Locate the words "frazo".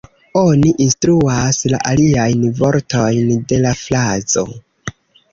3.83-4.45